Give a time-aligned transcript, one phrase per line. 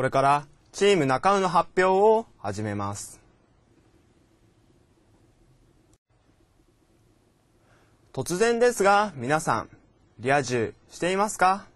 [0.00, 3.20] これからチーム中尾の発表を始めます。
[8.14, 9.68] 突然ですが皆さん、
[10.18, 11.66] リア充していますか？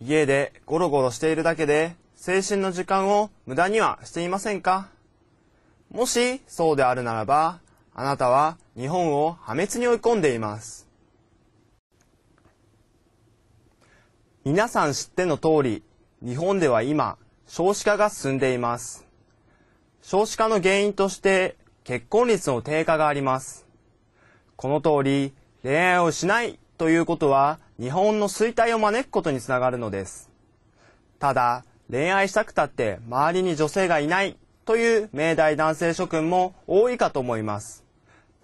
[0.00, 4.88] 家でゴロゴロしているだけで青春の時間を無駄にはしていませんか？
[5.92, 7.60] もしそうであるならば、
[7.94, 10.88] あなたは日本を破滅に追い込んでいます。
[14.44, 15.84] 皆さん知っての通り、
[16.22, 17.16] 日本では今、
[17.46, 19.06] 少子化が進んでいます。
[20.02, 23.66] 少子化の原因として結婚率の低下があります。
[24.56, 25.32] この通り、
[25.62, 30.30] 恋愛をしないということは日本の衰退を招くことにつながるのです。
[31.18, 37.82] ただ、恋愛したくたって周りに女性がいないという明大男性諸君も多いかと思います。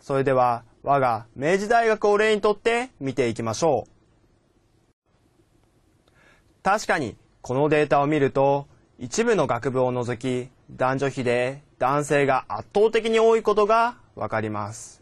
[0.01, 3.91] それでは、我が明治大学を例にとって見ていきましょう。
[6.63, 8.67] 確かに、このデータを見ると、
[8.99, 15.01] 一部の学部を除き、男女比で男性が圧倒的に多いことがわかります。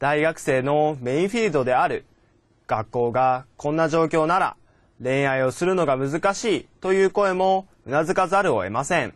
[0.00, 2.06] 大学生のメインフィールドである
[2.66, 4.56] 学校がこんな状況なら
[5.00, 9.14] 恋愛をするのが難しいという声もうなずかざるを得ません。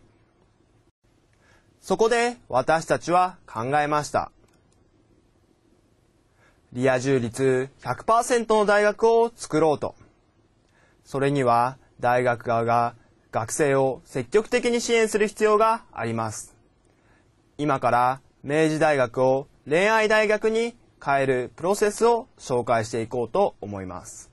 [1.81, 4.31] そこで私たちは考えました。
[6.73, 9.97] リア充率100%の大学を作ろうと。
[11.05, 12.97] それには大学側が
[13.33, 16.55] 学生を積極的に支援する必要があります。
[17.57, 24.31] 今から明治大学を恋愛大学に変えるプロセスを紹介していこうと思います。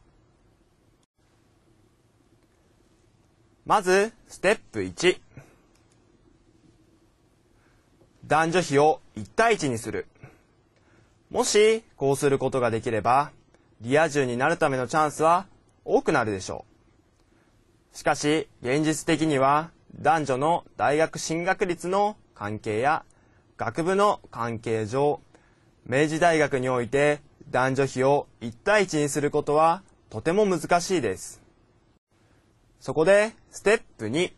[3.65, 5.21] まず、ステップ1。
[8.27, 10.07] 男女比を1対1にする。
[11.29, 13.31] もし、こうすることができれば、
[13.79, 15.47] リア充になるためのチャンスは
[15.85, 16.70] 多くなるでしょう。
[18.01, 23.05] しかし、現実的には、男女の大学進学率の関係や、
[23.57, 25.21] 学部の関係上、
[25.85, 27.21] 明治大学において
[27.51, 31.43] 男女比を1対1にすることはとても難しいです。
[32.79, 34.33] そこで、ステップ2。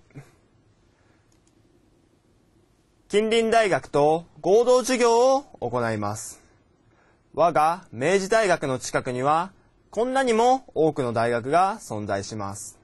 [3.07, 6.43] 近隣大学と合同授業を行います。
[7.33, 9.53] 我が明治大学の近くには、
[9.89, 12.82] こんなにも多くの大学が存在します。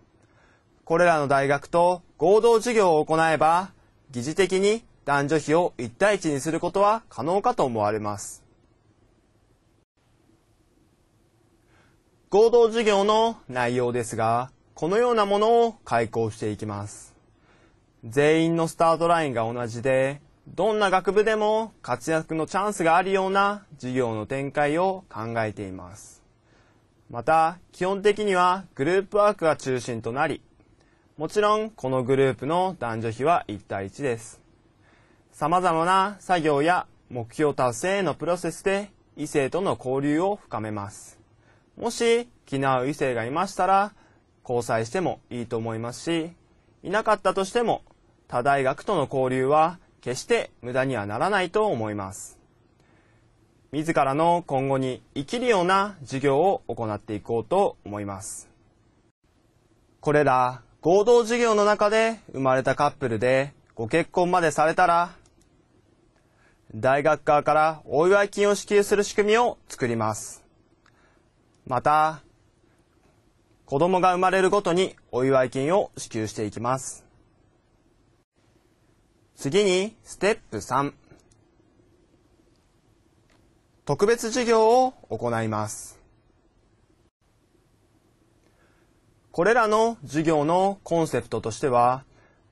[0.90, 3.70] これらの大学と合同授業を行えば、
[4.10, 8.44] 疑似的に男女比を1対1にすることは可能かと思われます。
[12.32, 17.14] 合同授業の内容ですが、このようなものを開講していきます。
[18.04, 26.24] 全員のスタートラインが同じで、どんな学部でも活躍のチャンスがあるような授業の展開を考えています。
[27.12, 30.42] また、基本的にはグループワークが中心となり、
[31.20, 34.40] もちろんこのグループの男女比は1対1です。
[35.34, 41.20] 様々な作業や目標達成へのプロセスで異性との交流を深めます。
[41.76, 43.92] もし気の合う異性がいましたら
[44.48, 46.32] 交際してもいいと思いますし、
[46.84, 47.82] いなかったとしても
[48.30, 52.40] 他大学との交流は決して無駄にはならないと思います。
[53.74, 58.48] 自らの今後に生きるような授業を行っていこうと思います。
[60.00, 65.12] これら合同授業の中で生まれたカップルでご結婚までされたら
[66.74, 70.44] 大学側からお祝い金を支給する仕組みを作ります。
[71.66, 72.22] また、
[73.66, 77.04] 子供が生まれるごとにお祝い金を支給していきます。
[79.36, 80.94] 次に、ステップ3。
[83.86, 85.99] 特別授業を行います。
[89.32, 92.04] これらの授業のコンセプトとしては、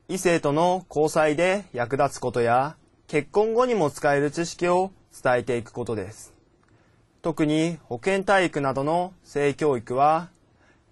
[0.08, 2.78] 異性との交際で役立つことや、
[3.08, 4.92] 結婚後にも使える知識を
[5.24, 6.38] 伝えていくことです。
[7.28, 10.30] 特に保健体育などの性教育は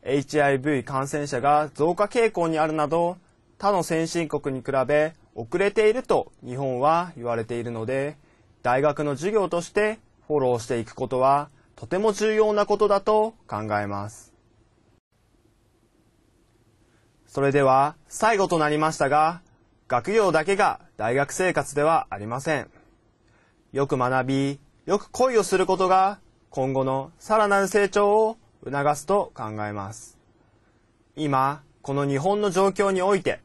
[0.03, 3.15] HIV 感染者が増加傾向にあるなど
[3.57, 8.17] 他の先進国に比べ遅れていると日本は言われているので
[8.63, 11.47] 大学の授業としてフォローしていくことは
[11.77, 14.34] とても重要なことだと考えます。
[17.35, 19.41] それでは最後となりましたが
[19.89, 22.69] 学業だけが大学生活ではありません。
[23.73, 30.17] よく学び、よく恋をすることが今後のさらなる成長を促すと考えます。
[31.17, 33.41] 今、この日本の状況において、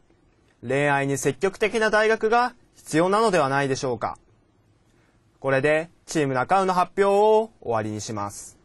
[0.65, 4.19] 恋愛に積極的な大学が必要なのではないでしょうか。
[5.41, 8.60] これでチーム中尾の発表を終わりにします。